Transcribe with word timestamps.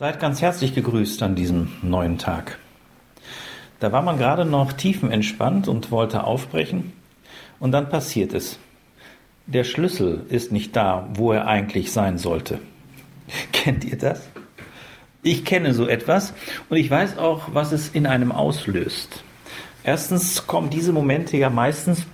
Seid 0.00 0.20
ganz 0.20 0.40
herzlich 0.40 0.76
gegrüßt 0.76 1.24
an 1.24 1.34
diesem 1.34 1.72
neuen 1.82 2.18
Tag. 2.18 2.60
Da 3.80 3.90
war 3.90 4.00
man 4.00 4.16
gerade 4.16 4.44
noch 4.44 4.72
tiefenentspannt 4.72 5.66
und 5.66 5.90
wollte 5.90 6.22
aufbrechen 6.22 6.92
und 7.58 7.72
dann 7.72 7.88
passiert 7.88 8.32
es. 8.32 8.60
Der 9.46 9.64
Schlüssel 9.64 10.24
ist 10.28 10.52
nicht 10.52 10.76
da, 10.76 11.08
wo 11.14 11.32
er 11.32 11.48
eigentlich 11.48 11.90
sein 11.90 12.16
sollte. 12.16 12.60
Kennt 13.52 13.84
ihr 13.84 13.98
das? 13.98 14.28
Ich 15.24 15.44
kenne 15.44 15.74
so 15.74 15.88
etwas 15.88 16.32
und 16.68 16.76
ich 16.76 16.88
weiß 16.88 17.18
auch, 17.18 17.48
was 17.52 17.72
es 17.72 17.88
in 17.88 18.06
einem 18.06 18.30
auslöst. 18.30 19.24
Erstens 19.82 20.46
kommen 20.46 20.70
diese 20.70 20.92
Momente 20.92 21.36
ja 21.36 21.50
meistens, 21.50 22.06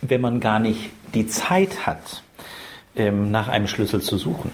wenn 0.00 0.22
man 0.22 0.40
gar 0.40 0.58
nicht 0.58 0.88
die 1.12 1.26
Zeit 1.26 1.86
hat, 1.86 2.22
ähm, 2.96 3.30
nach 3.30 3.48
einem 3.48 3.66
Schlüssel 3.66 4.00
zu 4.00 4.16
suchen. 4.16 4.52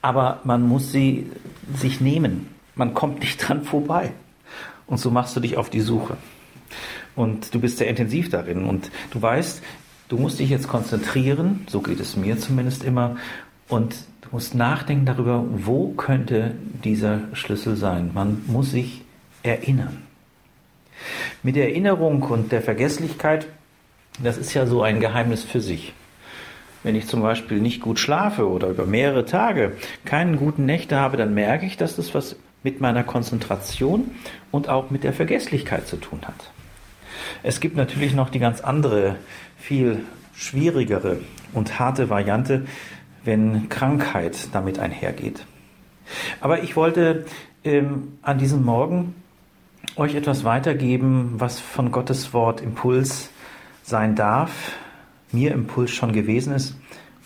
Aber 0.00 0.40
man 0.44 0.62
muss 0.62 0.92
sie 0.92 1.30
sich 1.76 2.00
nehmen. 2.00 2.48
Man 2.74 2.94
kommt 2.94 3.20
nicht 3.20 3.46
dran 3.46 3.64
vorbei. 3.64 4.12
Und 4.86 4.98
so 4.98 5.10
machst 5.10 5.36
du 5.36 5.40
dich 5.40 5.56
auf 5.56 5.70
die 5.70 5.80
Suche. 5.80 6.16
Und 7.16 7.54
du 7.54 7.60
bist 7.60 7.78
sehr 7.78 7.88
intensiv 7.88 8.30
darin. 8.30 8.64
Und 8.64 8.90
du 9.10 9.20
weißt, 9.22 9.62
du 10.08 10.16
musst 10.16 10.38
dich 10.38 10.50
jetzt 10.50 10.68
konzentrieren, 10.68 11.66
so 11.68 11.80
geht 11.80 12.00
es 12.00 12.16
mir 12.16 12.38
zumindest 12.38 12.84
immer, 12.84 13.16
und 13.68 13.94
du 14.22 14.28
musst 14.32 14.54
nachdenken 14.54 15.06
darüber, 15.06 15.44
wo 15.48 15.90
könnte 15.90 16.56
dieser 16.82 17.20
Schlüssel 17.34 17.76
sein. 17.76 18.10
Man 18.12 18.42
muss 18.46 18.72
sich 18.72 19.02
erinnern. 19.42 19.98
Mit 21.42 21.56
der 21.56 21.68
Erinnerung 21.68 22.22
und 22.22 22.52
der 22.52 22.62
Vergesslichkeit, 22.62 23.46
das 24.22 24.36
ist 24.36 24.52
ja 24.52 24.66
so 24.66 24.82
ein 24.82 25.00
Geheimnis 25.00 25.44
für 25.44 25.60
sich. 25.60 25.94
Wenn 26.82 26.94
ich 26.94 27.06
zum 27.06 27.20
Beispiel 27.20 27.60
nicht 27.60 27.80
gut 27.80 27.98
schlafe 27.98 28.48
oder 28.48 28.68
über 28.68 28.86
mehrere 28.86 29.26
Tage 29.26 29.72
keinen 30.04 30.36
guten 30.36 30.64
Nächte 30.64 30.98
habe, 30.98 31.16
dann 31.16 31.34
merke 31.34 31.66
ich, 31.66 31.76
dass 31.76 31.96
das 31.96 32.14
was 32.14 32.36
mit 32.62 32.80
meiner 32.80 33.04
Konzentration 33.04 34.10
und 34.50 34.68
auch 34.68 34.90
mit 34.90 35.04
der 35.04 35.12
Vergesslichkeit 35.12 35.86
zu 35.86 35.96
tun 35.96 36.20
hat. 36.26 36.50
Es 37.42 37.60
gibt 37.60 37.76
natürlich 37.76 38.14
noch 38.14 38.30
die 38.30 38.38
ganz 38.38 38.60
andere, 38.60 39.16
viel 39.58 40.04
schwierigere 40.34 41.18
und 41.52 41.78
harte 41.78 42.08
Variante, 42.08 42.66
wenn 43.24 43.68
Krankheit 43.68 44.48
damit 44.52 44.78
einhergeht. 44.78 45.44
Aber 46.40 46.62
ich 46.62 46.76
wollte 46.76 47.26
ähm, 47.64 48.18
an 48.22 48.38
diesem 48.38 48.64
Morgen 48.64 49.14
euch 49.96 50.14
etwas 50.14 50.44
weitergeben, 50.44 51.34
was 51.36 51.60
von 51.60 51.92
Gottes 51.92 52.32
Wort 52.32 52.60
Impuls 52.60 53.30
sein 53.82 54.14
darf, 54.14 54.72
mir 55.32 55.52
Impuls 55.52 55.90
schon 55.90 56.12
gewesen 56.12 56.54
ist 56.54 56.76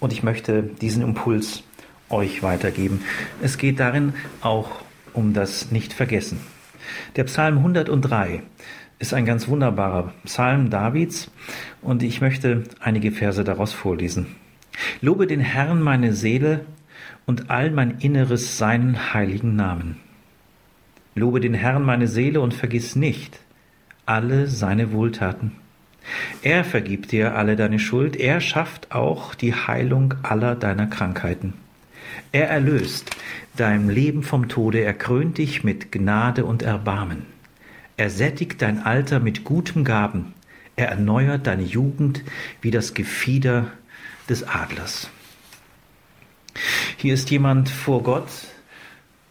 und 0.00 0.12
ich 0.12 0.22
möchte 0.22 0.62
diesen 0.62 1.02
Impuls 1.02 1.62
euch 2.11 2.42
weitergeben. 2.42 3.00
Es 3.42 3.58
geht 3.58 3.80
darin 3.80 4.14
auch 4.41 4.70
um 5.12 5.33
das 5.33 5.70
Nicht-Vergessen. 5.70 6.38
Der 7.16 7.24
Psalm 7.24 7.58
103 7.58 8.42
ist 8.98 9.14
ein 9.14 9.24
ganz 9.24 9.48
wunderbarer 9.48 10.12
Psalm 10.24 10.70
Davids 10.70 11.30
und 11.83 12.02
ich 12.02 12.20
möchte 12.20 12.64
einige 12.80 13.12
Verse 13.12 13.42
daraus 13.42 13.72
vorlesen. 13.72 14.27
Lobe 15.00 15.27
den 15.27 15.41
Herrn 15.41 15.80
meine 15.83 16.12
Seele 16.12 16.64
und 17.27 17.50
all 17.50 17.70
mein 17.70 17.98
Inneres 18.00 18.58
seinen 18.58 19.14
heiligen 19.14 19.56
Namen. 19.56 19.96
Lobe 21.14 21.41
den 21.41 21.55
Herrn 21.55 21.84
meine 21.84 22.08
Seele 22.08 22.41
und 22.41 22.55
vergiss 22.55 22.96
nicht 22.96 23.41
alle 24.06 24.48
seine 24.48 24.92
Wohltaten 24.92 25.52
er 26.42 26.64
vergibt 26.64 27.12
dir 27.12 27.36
alle 27.36 27.56
deine 27.56 27.78
Schuld, 27.78 28.16
er 28.16 28.41
schafft 28.41 28.92
auch 28.92 29.34
die 29.34 29.55
Heilung 29.55 30.14
aller 30.22 30.55
deiner 30.55 30.86
Krankheiten. 30.86 31.55
Er 32.33 32.48
erlöst 32.48 33.11
dein 33.56 33.88
Leben 33.88 34.22
vom 34.22 34.48
Tode, 34.48 34.80
er 34.80 34.94
krönt 34.94 35.38
dich 35.38 35.64
mit 35.64 35.92
Gnade 35.92 36.44
und 36.44 36.62
Erbarmen. 36.62 37.27
Er 37.96 38.11
sättigt 38.11 38.61
dein 38.61 38.83
Alter 38.84 39.20
mit 39.20 39.44
gutem 39.44 39.84
Gaben, 39.84 40.34
er 40.77 40.88
erneuert 40.88 41.46
deine 41.46 41.62
Jugend 41.62 42.24
wie 42.61 42.70
das 42.70 42.95
Gefieder 42.95 43.70
des 44.29 44.42
Adlers. 44.42 45.11
Hier 46.96 47.14
ist 47.14 47.30
jemand 47.30 47.68
vor 47.68 48.02
Gott 48.02 48.29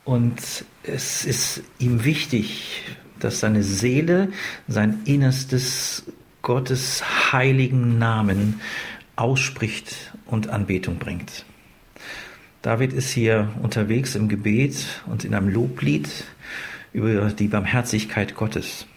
und 0.06 0.66
es 0.84 1.26
ist 1.26 1.64
ihm 1.80 2.04
wichtig, 2.04 2.84
dass 3.20 3.40
seine 3.40 3.64
Seele, 3.64 4.32
sein 4.68 5.02
Innerstes 5.06 6.04
Gottes 6.44 7.02
heiligen 7.32 7.98
Namen 7.98 8.60
ausspricht 9.16 10.14
und 10.26 10.50
Anbetung 10.50 10.98
bringt. 10.98 11.46
David 12.62 12.92
ist 12.92 13.12
hier 13.12 13.50
unterwegs 13.62 14.14
im 14.16 14.28
Gebet 14.28 15.02
und 15.06 15.24
in 15.24 15.34
einem 15.34 15.48
Loblied 15.48 16.10
über 16.92 17.30
die 17.30 17.48
Barmherzigkeit 17.48 18.36
Gottes. 18.36 18.88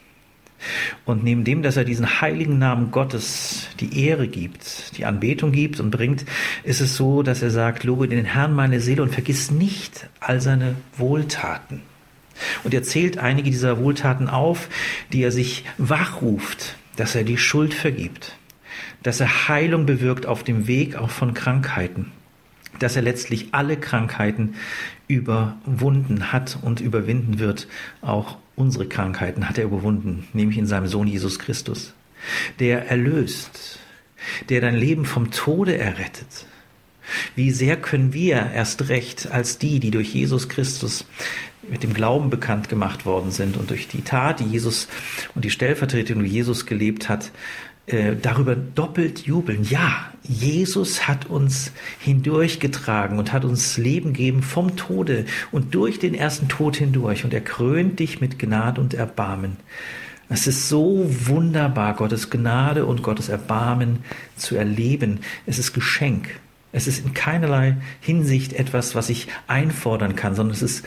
Und 1.04 1.22
neben 1.22 1.44
dem, 1.44 1.62
dass 1.62 1.76
er 1.76 1.84
diesen 1.84 2.20
heiligen 2.20 2.58
Namen 2.58 2.90
Gottes 2.90 3.68
die 3.78 4.04
Ehre 4.06 4.26
gibt, 4.26 4.98
die 4.98 5.04
Anbetung 5.04 5.52
gibt 5.52 5.78
und 5.78 5.92
bringt, 5.92 6.24
ist 6.64 6.80
es 6.80 6.96
so, 6.96 7.22
dass 7.22 7.42
er 7.42 7.50
sagt, 7.50 7.84
lobe 7.84 8.08
den 8.08 8.24
Herrn 8.24 8.54
meine 8.54 8.80
Seele 8.80 9.04
und 9.04 9.12
vergiss 9.12 9.52
nicht 9.52 10.08
all 10.18 10.40
seine 10.40 10.74
Wohltaten. 10.96 11.82
Und 12.64 12.74
er 12.74 12.82
zählt 12.82 13.18
einige 13.18 13.50
dieser 13.50 13.78
Wohltaten 13.78 14.28
auf, 14.28 14.68
die 15.12 15.22
er 15.22 15.30
sich 15.30 15.64
wachruft, 15.78 16.76
dass 16.96 17.14
er 17.14 17.24
die 17.24 17.38
Schuld 17.38 17.74
vergibt, 17.74 18.36
dass 19.02 19.20
er 19.20 19.48
Heilung 19.48 19.86
bewirkt 19.86 20.26
auf 20.26 20.44
dem 20.44 20.66
Weg 20.66 20.96
auch 20.96 21.10
von 21.10 21.34
Krankheiten, 21.34 22.12
dass 22.78 22.96
er 22.96 23.02
letztlich 23.02 23.48
alle 23.52 23.76
Krankheiten 23.76 24.54
überwunden 25.08 26.32
hat 26.32 26.58
und 26.62 26.80
überwinden 26.80 27.38
wird. 27.38 27.68
Auch 28.02 28.38
unsere 28.56 28.86
Krankheiten 28.86 29.48
hat 29.48 29.58
er 29.58 29.64
überwunden, 29.64 30.26
nämlich 30.32 30.58
in 30.58 30.66
seinem 30.66 30.88
Sohn 30.88 31.06
Jesus 31.06 31.38
Christus, 31.38 31.94
der 32.58 32.88
erlöst, 32.88 33.78
der 34.48 34.60
dein 34.60 34.74
Leben 34.74 35.04
vom 35.04 35.30
Tode 35.30 35.78
errettet. 35.78 36.46
Wie 37.36 37.52
sehr 37.52 37.76
können 37.76 38.12
wir 38.12 38.50
erst 38.52 38.88
recht 38.88 39.30
als 39.30 39.58
die, 39.58 39.78
die 39.78 39.92
durch 39.92 40.12
Jesus 40.12 40.48
Christus 40.48 41.04
mit 41.70 41.82
dem 41.82 41.94
Glauben 41.94 42.30
bekannt 42.30 42.68
gemacht 42.68 43.06
worden 43.06 43.30
sind 43.30 43.56
und 43.56 43.70
durch 43.70 43.88
die 43.88 44.02
Tat, 44.02 44.40
die 44.40 44.44
Jesus 44.44 44.88
und 45.34 45.44
die 45.44 45.50
Stellvertretung, 45.50 46.22
die 46.22 46.30
Jesus 46.30 46.66
gelebt 46.66 47.08
hat, 47.08 47.30
äh, 47.86 48.16
darüber 48.20 48.56
doppelt 48.56 49.20
jubeln. 49.26 49.62
Ja, 49.62 50.10
Jesus 50.24 51.06
hat 51.06 51.26
uns 51.26 51.72
hindurchgetragen 52.00 53.18
und 53.18 53.32
hat 53.32 53.44
uns 53.44 53.76
Leben 53.76 54.12
gegeben 54.12 54.42
vom 54.42 54.76
Tode 54.76 55.24
und 55.52 55.74
durch 55.74 56.00
den 56.00 56.14
ersten 56.14 56.48
Tod 56.48 56.76
hindurch 56.76 57.24
und 57.24 57.32
er 57.32 57.42
krönt 57.42 58.00
dich 58.00 58.20
mit 58.20 58.38
Gnade 58.38 58.80
und 58.80 58.94
Erbarmen. 58.94 59.56
Es 60.28 60.48
ist 60.48 60.68
so 60.68 61.06
wunderbar, 61.08 61.94
Gottes 61.94 62.30
Gnade 62.30 62.84
und 62.86 63.04
Gottes 63.04 63.28
Erbarmen 63.28 64.00
zu 64.36 64.56
erleben. 64.56 65.20
Es 65.46 65.60
ist 65.60 65.72
Geschenk. 65.72 66.40
Es 66.76 66.86
ist 66.86 67.06
in 67.06 67.14
keinerlei 67.14 67.78
Hinsicht 68.02 68.52
etwas, 68.52 68.94
was 68.94 69.08
ich 69.08 69.28
einfordern 69.46 70.14
kann, 70.14 70.34
sondern 70.34 70.54
es 70.54 70.60
ist 70.60 70.84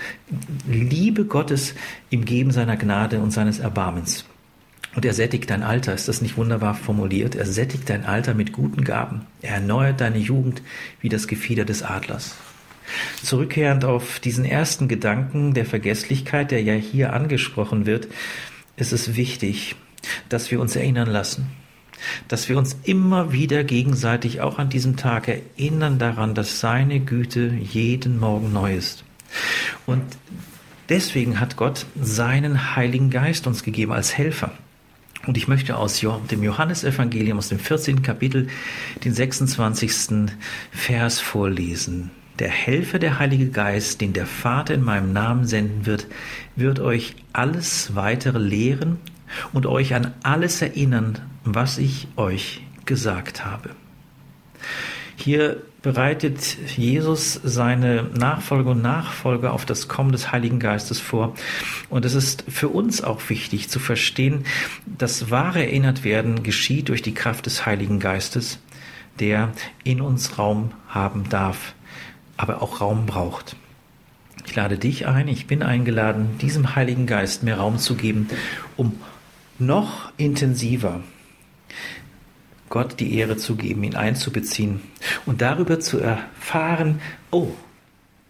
Liebe 0.67 1.25
Gottes 1.25 1.73
im 2.11 2.25
Geben 2.25 2.51
seiner 2.51 2.77
Gnade 2.77 3.19
und 3.19 3.31
seines 3.31 3.57
Erbarmens. 3.57 4.23
Und 4.93 5.03
er 5.03 5.15
sättigt 5.15 5.49
dein 5.49 5.63
Alter, 5.63 5.95
ist 5.95 6.07
das 6.07 6.21
nicht 6.21 6.37
wunderbar 6.37 6.75
formuliert? 6.75 7.33
Er 7.33 7.47
sättigt 7.47 7.89
dein 7.89 8.05
Alter 8.05 8.35
mit 8.35 8.53
guten 8.53 8.83
Gaben. 8.83 9.25
Er 9.41 9.55
erneuert 9.55 9.99
deine 9.99 10.19
Jugend 10.19 10.61
wie 11.01 11.09
das 11.09 11.27
Gefieder 11.27 11.65
des 11.65 11.81
Adlers. 11.81 12.35
Zurückkehrend 13.23 13.83
auf 13.83 14.19
diesen 14.19 14.45
ersten 14.45 14.89
Gedanken 14.89 15.55
der 15.55 15.65
Vergesslichkeit, 15.65 16.51
der 16.51 16.61
ja 16.61 16.75
hier 16.75 17.13
angesprochen 17.13 17.87
wird, 17.87 18.09
ist 18.77 18.93
es 18.93 19.15
wichtig, 19.15 19.75
dass 20.29 20.51
wir 20.51 20.61
uns 20.61 20.75
erinnern 20.75 21.09
lassen, 21.09 21.47
dass 22.27 22.49
wir 22.49 22.57
uns 22.57 22.77
immer 22.83 23.31
wieder 23.31 23.63
gegenseitig 23.63 24.41
auch 24.41 24.59
an 24.59 24.69
diesem 24.69 24.97
Tag 24.97 25.27
erinnern 25.27 25.99
daran, 25.99 26.35
dass 26.35 26.59
seine 26.59 26.99
Güte 26.99 27.53
jeden 27.61 28.19
Morgen 28.19 28.53
neu 28.53 28.75
ist. 28.75 29.03
Und 29.85 30.03
deswegen 30.89 31.39
hat 31.39 31.55
Gott 31.55 31.85
seinen 32.01 32.75
Heiligen 32.75 33.09
Geist 33.09 33.47
uns 33.47 33.63
gegeben 33.63 33.91
als 33.91 34.17
Helfer. 34.17 34.51
Und 35.27 35.37
ich 35.37 35.47
möchte 35.47 35.77
aus 35.77 35.99
dem 36.31 36.43
Johannesevangelium, 36.43 37.37
aus 37.37 37.49
dem 37.49 37.59
14. 37.59 38.01
Kapitel, 38.01 38.47
den 39.03 39.13
26. 39.13 40.31
Vers 40.71 41.19
vorlesen. 41.19 42.11
Der 42.39 42.49
Helfer, 42.49 42.99
der 42.99 43.19
Heilige 43.19 43.49
Geist, 43.49 43.99
den 43.99 44.13
der 44.13 44.25
Vater 44.25 44.73
in 44.73 44.81
meinem 44.81 45.11
Namen 45.11 45.45
senden 45.45 45.85
wird, 45.85 46.07
wird 46.55 46.79
euch 46.79 47.15
alles 47.33 47.95
weitere 47.95 48.39
lehren 48.39 48.97
und 49.51 49.65
euch 49.65 49.93
an 49.93 50.13
alles 50.23 50.61
erinnern, 50.61 51.19
was 51.55 51.77
ich 51.77 52.07
euch 52.15 52.61
gesagt 52.85 53.45
habe. 53.45 53.71
Hier 55.15 55.61
bereitet 55.81 56.57
Jesus 56.77 57.39
seine 57.43 58.03
Nachfolger 58.03 58.71
und 58.71 58.81
Nachfolger 58.81 59.53
auf 59.53 59.65
das 59.65 59.87
Kommen 59.87 60.11
des 60.11 60.31
Heiligen 60.31 60.59
Geistes 60.59 60.99
vor. 60.99 61.35
Und 61.89 62.05
es 62.05 62.13
ist 62.13 62.43
für 62.47 62.69
uns 62.69 63.01
auch 63.01 63.29
wichtig 63.29 63.69
zu 63.69 63.79
verstehen, 63.79 64.45
dass 64.85 65.29
wahre 65.31 65.63
erinnert 65.63 66.03
werden 66.03 66.43
geschieht 66.43 66.89
durch 66.89 67.01
die 67.01 67.13
Kraft 67.13 67.45
des 67.45 67.65
Heiligen 67.65 67.99
Geistes, 67.99 68.59
der 69.19 69.51
in 69.83 70.01
uns 70.01 70.37
Raum 70.37 70.71
haben 70.87 71.29
darf, 71.29 71.73
aber 72.37 72.61
auch 72.61 72.81
Raum 72.81 73.05
braucht. 73.05 73.55
Ich 74.45 74.55
lade 74.55 74.77
dich 74.77 75.07
ein, 75.07 75.27
ich 75.27 75.47
bin 75.47 75.63
eingeladen, 75.63 76.37
diesem 76.39 76.75
Heiligen 76.75 77.05
Geist 77.07 77.43
mehr 77.43 77.57
Raum 77.57 77.77
zu 77.77 77.95
geben, 77.95 78.29
um 78.77 78.99
noch 79.59 80.11
intensiver 80.17 81.01
Gott 82.69 82.99
die 82.99 83.15
Ehre 83.17 83.37
zu 83.37 83.55
geben, 83.55 83.83
ihn 83.83 83.95
einzubeziehen 83.95 84.81
und 85.25 85.41
darüber 85.41 85.79
zu 85.79 85.99
erfahren, 85.99 87.01
oh, 87.31 87.51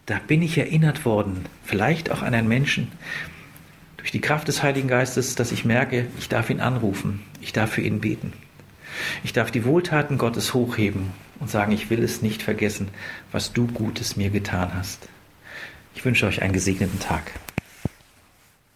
da 0.06 0.20
bin 0.26 0.42
ich 0.42 0.58
erinnert 0.58 1.06
worden, 1.06 1.46
vielleicht 1.64 2.10
auch 2.10 2.22
an 2.22 2.34
einen 2.34 2.48
Menschen, 2.48 2.92
durch 3.98 4.12
die 4.12 4.22
Kraft 4.22 4.48
des 4.48 4.64
Heiligen 4.64 4.88
Geistes, 4.88 5.36
dass 5.36 5.52
ich 5.52 5.66
merke, 5.66 6.08
ich 6.18 6.30
darf 6.30 6.50
ihn 6.50 6.62
anrufen, 6.62 7.22
ich 7.42 7.52
darf 7.52 7.72
für 7.72 7.82
ihn 7.82 8.00
beten. 8.00 8.32
Ich 9.24 9.34
darf 9.34 9.52
die 9.52 9.66
Wohltaten 9.66 10.18
Gottes 10.18 10.54
hochheben 10.54 11.12
und 11.40 11.50
sagen, 11.50 11.74
ich 11.74 11.90
will 11.90 12.02
es 12.02 12.22
nicht 12.22 12.42
vergessen, 12.42 12.88
was 13.32 13.54
du 13.54 13.68
Gutes 13.68 14.16
mir 14.16 14.30
getan 14.30 14.74
hast. 14.74 15.10
Ich 15.96 16.06
wünsche 16.06 16.26
euch 16.26 16.42
einen 16.42 16.54
gesegneten 16.54 17.00
Tag. 17.00 17.32